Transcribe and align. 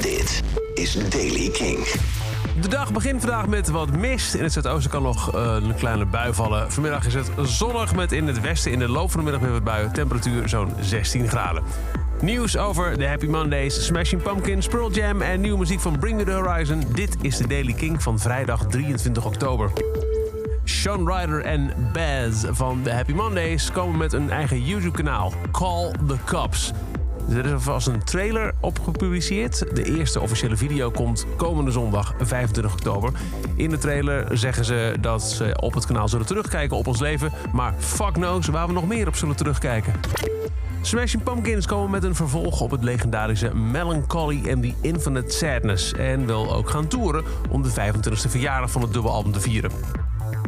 Dit 0.00 0.42
is 0.74 1.10
Daily 1.10 1.50
King. 1.50 1.86
De 2.60 2.68
dag 2.68 2.92
begint 2.92 3.20
vandaag 3.20 3.46
met 3.46 3.68
wat 3.68 3.90
mist. 3.90 4.34
In 4.34 4.42
het 4.42 4.52
zuidoosten 4.52 4.90
kan 4.90 5.02
nog 5.02 5.34
eh, 5.34 5.56
een 5.60 5.74
kleine 5.74 6.04
bui 6.04 6.34
vallen. 6.34 6.72
Vanmiddag 6.72 7.06
is 7.06 7.14
het 7.14 7.30
zonnig 7.42 7.94
met 7.94 8.12
in 8.12 8.26
het 8.26 8.40
westen 8.40 8.72
in 8.72 8.78
de 8.78 8.88
loop 8.88 9.10
van 9.10 9.20
de 9.20 9.24
middag 9.24 9.42
weer 9.42 9.52
wat 9.52 9.64
buien. 9.64 9.92
Temperatuur 9.92 10.48
zo'n 10.48 10.72
16 10.80 11.28
graden. 11.28 11.62
Nieuws 12.20 12.56
over 12.56 12.98
de 12.98 13.06
Happy 13.06 13.26
Mondays, 13.26 13.84
Smashing 13.84 14.22
Pumpkins, 14.22 14.66
Pearl 14.66 14.90
Jam 14.92 15.22
en 15.22 15.40
nieuwe 15.40 15.58
muziek 15.58 15.80
van 15.80 15.98
Bring 15.98 16.16
Me 16.16 16.24
The 16.24 16.30
Horizon. 16.30 16.84
Dit 16.94 17.16
is 17.20 17.36
de 17.36 17.46
Daily 17.46 17.72
King 17.72 18.02
van 18.02 18.18
vrijdag 18.18 18.66
23 18.66 19.24
oktober. 19.24 19.70
Sean 20.64 21.08
Ryder 21.12 21.40
en 21.40 21.72
Baz 21.92 22.44
van 22.50 22.82
de 22.82 22.92
Happy 22.92 23.12
Mondays 23.12 23.72
komen 23.72 23.98
met 23.98 24.12
een 24.12 24.30
eigen 24.30 24.62
YouTube-kanaal. 24.62 25.32
Call 25.52 25.90
the 26.06 26.16
Cops. 26.24 26.72
Er 27.28 27.44
is 27.44 27.52
alvast 27.52 27.86
een 27.86 28.04
trailer 28.04 28.54
op 28.60 28.80
gepubliceerd. 28.80 29.76
De 29.76 29.84
eerste 29.84 30.20
officiële 30.20 30.56
video 30.56 30.90
komt 30.90 31.26
komende 31.36 31.70
zondag 31.70 32.14
25 32.18 32.72
oktober. 32.72 33.12
In 33.54 33.70
de 33.70 33.78
trailer 33.78 34.38
zeggen 34.38 34.64
ze 34.64 34.94
dat 35.00 35.22
ze 35.22 35.56
op 35.60 35.74
het 35.74 35.86
kanaal 35.86 36.08
zullen 36.08 36.26
terugkijken 36.26 36.76
op 36.76 36.86
ons 36.86 37.00
leven. 37.00 37.32
Maar 37.52 37.74
fuck 37.78 38.12
knows 38.12 38.46
waar 38.46 38.66
we 38.66 38.72
nog 38.72 38.86
meer 38.86 39.08
op 39.08 39.16
zullen 39.16 39.36
terugkijken. 39.36 39.92
Smashing 40.80 41.22
Pumpkins 41.22 41.66
komen 41.66 41.90
met 41.90 42.04
een 42.04 42.14
vervolg 42.14 42.60
op 42.60 42.70
het 42.70 42.82
legendarische 42.82 43.54
Melancholy 43.54 44.50
and 44.52 44.62
the 44.62 44.74
Infinite 44.80 45.36
Sadness. 45.36 45.92
En 45.92 46.26
wil 46.26 46.54
ook 46.54 46.70
gaan 46.70 46.86
toeren 46.86 47.24
om 47.50 47.62
de 47.62 47.70
25e 47.70 48.30
verjaardag 48.30 48.70
van 48.70 48.82
het 48.82 48.92
dubbelalbum 48.92 49.32
te 49.32 49.40
vieren. 49.40 49.70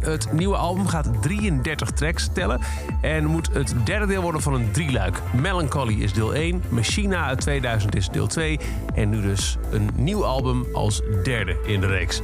Het 0.00 0.32
nieuwe 0.32 0.56
album 0.56 0.86
gaat 0.86 1.22
33 1.22 1.90
tracks 1.90 2.28
tellen 2.32 2.60
en 3.00 3.24
moet 3.24 3.52
het 3.52 3.74
derde 3.84 4.06
deel 4.06 4.22
worden 4.22 4.42
van 4.42 4.54
een 4.54 4.70
drieluik. 4.70 5.20
Melancholy 5.32 6.02
is 6.02 6.12
deel 6.12 6.34
1, 6.34 6.62
Machina 6.68 7.24
uit 7.24 7.40
2000 7.40 7.96
is 7.96 8.08
deel 8.08 8.26
2 8.26 8.58
en 8.94 9.08
nu 9.08 9.20
dus 9.20 9.58
een 9.70 9.90
nieuw 9.94 10.24
album 10.24 10.66
als 10.72 11.02
derde 11.22 11.56
in 11.66 11.80
de 11.80 11.86
reeks. 11.86 12.22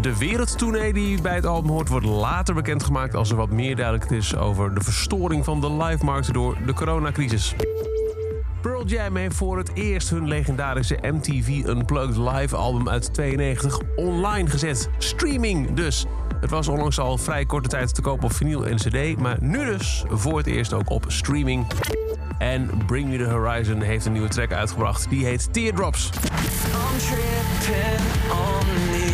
De 0.00 0.18
wereldtournee 0.18 0.92
die 0.92 1.20
bij 1.20 1.34
het 1.34 1.46
album 1.46 1.70
hoort 1.70 1.88
wordt 1.88 2.06
later 2.06 2.54
bekendgemaakt 2.54 3.14
als 3.14 3.30
er 3.30 3.36
wat 3.36 3.50
meer 3.50 3.76
duidelijk 3.76 4.10
is 4.10 4.36
over 4.36 4.74
de 4.74 4.80
verstoring 4.80 5.44
van 5.44 5.60
de 5.60 5.72
live-markt 5.72 6.32
door 6.32 6.56
de 6.66 6.72
coronacrisis. 6.72 7.54
Pearl 8.62 8.86
Jam 8.86 9.16
heeft 9.16 9.36
voor 9.36 9.58
het 9.58 9.70
eerst 9.74 10.10
hun 10.10 10.28
legendarische 10.28 10.98
MTV 11.02 11.48
Unplugged 11.48 12.16
live 12.16 12.56
album 12.56 12.88
uit 12.88 13.14
92 13.14 13.80
online 13.96 14.50
gezet. 14.50 14.88
Streaming 14.98 15.72
dus. 15.74 16.06
Het 16.40 16.50
was 16.50 16.68
onlangs 16.68 16.98
al 16.98 17.18
vrij 17.18 17.44
korte 17.44 17.68
tijd 17.68 17.94
te 17.94 18.00
koop 18.00 18.24
op 18.24 18.32
vinyl 18.32 18.66
en 18.66 18.76
cd, 18.76 19.18
maar 19.20 19.36
nu 19.40 19.64
dus 19.64 20.04
voor 20.08 20.38
het 20.38 20.46
eerst 20.46 20.72
ook 20.72 20.90
op 20.90 21.04
streaming. 21.08 21.66
En 22.38 22.70
Bring 22.86 23.08
Me 23.08 23.18
The 23.18 23.30
Horizon 23.30 23.80
heeft 23.80 24.06
een 24.06 24.12
nieuwe 24.12 24.28
track 24.28 24.52
uitgebracht. 24.52 25.10
Die 25.10 25.24
heet 25.24 25.52
Teardrops. 25.52 26.10
I'm 28.32 29.11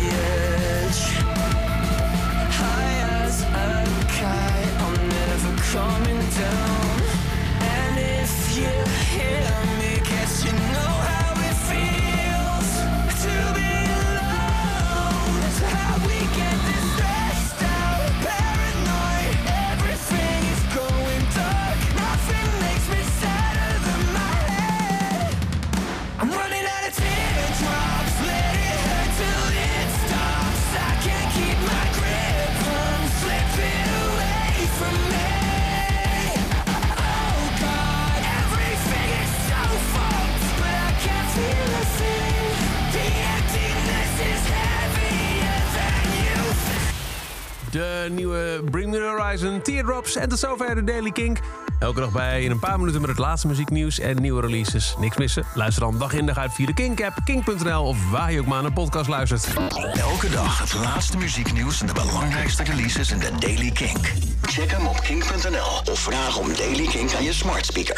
De 47.71 48.07
nieuwe 48.11 48.61
Bring 48.71 48.91
Me 48.91 48.97
The 48.97 49.15
Horizon, 49.17 49.61
Teardrops 49.61 50.15
en 50.15 50.29
tot 50.29 50.39
zover 50.39 50.75
de 50.75 50.83
Daily 50.83 51.11
Kink. 51.11 51.39
Elke 51.79 51.99
dag 51.99 52.11
bij 52.11 52.43
in 52.43 52.51
een 52.51 52.59
paar 52.59 52.79
minuten 52.79 53.01
met 53.01 53.09
het 53.09 53.19
laatste 53.19 53.47
muzieknieuws 53.47 53.99
en 53.99 54.21
nieuwe 54.21 54.41
releases. 54.41 54.95
Niks 54.99 55.17
missen? 55.17 55.43
Luister 55.53 55.81
dan 55.83 55.97
dag 55.97 56.13
in 56.13 56.25
dag 56.25 56.37
uit 56.37 56.53
via 56.53 56.65
de 56.65 56.73
Kink-app, 56.73 57.15
kink.nl 57.23 57.83
of 57.83 58.09
waar 58.11 58.31
je 58.31 58.39
ook 58.39 58.45
maar 58.45 58.57
naar 58.57 58.65
een 58.65 58.73
podcast 58.73 59.09
luistert. 59.09 59.47
Elke 59.93 60.29
dag 60.29 60.59
het 60.59 60.73
laatste 60.73 61.17
muzieknieuws 61.17 61.81
en 61.81 61.87
de 61.87 61.93
belangrijkste 61.93 62.63
releases 62.63 63.11
in 63.11 63.19
de 63.19 63.31
Daily 63.39 63.71
Kink. 63.71 64.13
Check 64.41 64.71
hem 64.71 64.87
op 64.87 65.01
kink.nl 65.01 65.91
of 65.91 65.99
vraag 65.99 66.37
om 66.37 66.53
Daily 66.55 66.87
Kink 66.87 67.13
aan 67.13 67.23
je 67.23 67.33
smart 67.33 67.65
speaker. 67.65 67.97